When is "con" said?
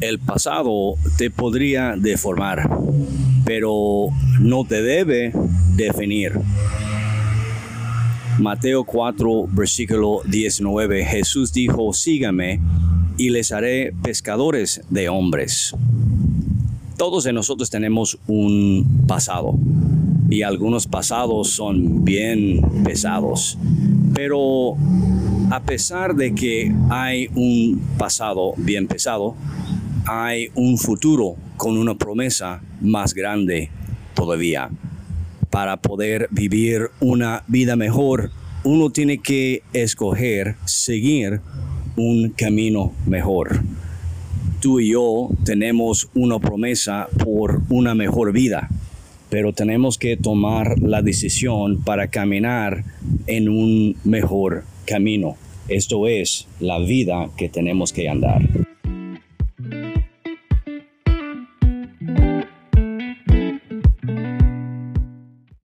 31.56-31.76